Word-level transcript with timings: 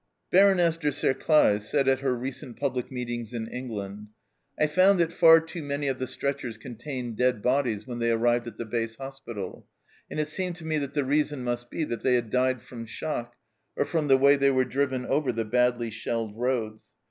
Baroness 0.31 0.77
de 0.77 0.89
T'Serclaes 0.89 1.61
said 1.61 1.87
at 1.87 1.99
her 1.99 2.15
recent 2.15 2.57
public 2.59 2.91
meetings 2.91 3.33
in 3.33 3.45
England:" 3.47 4.07
I 4.59 4.65
found 4.65 4.99
that 4.99 5.13
far 5.13 5.39
too 5.39 5.61
many 5.61 5.87
of 5.87 5.99
the 5.99 6.07
stretchers 6.07 6.57
contained 6.57 7.17
dead 7.17 7.43
bodies 7.43 7.85
when 7.85 7.99
they 7.99 8.09
arrived 8.09 8.47
at 8.47 8.57
the 8.57 8.65
base 8.65 8.95
hospital, 8.95 9.67
and 10.09 10.19
it 10.19 10.27
seemed 10.27 10.55
to 10.55 10.65
me 10.65 10.79
that 10.79 10.95
the 10.95 11.05
reason 11.05 11.43
must 11.43 11.69
be 11.69 11.83
that 11.83 12.01
they 12.01 12.15
had 12.15 12.31
died 12.31 12.63
from 12.63 12.87
shock 12.87 13.35
or 13.75 13.85
from 13.85 14.07
the 14.07 14.17
way 14.17 14.37
they 14.37 14.49
were 14.49 14.65
driven 14.65 15.05
over 15.05 15.31
the 15.31 15.45
badly 15.45 15.91
shelled 15.91 16.35
roads. 16.35 16.83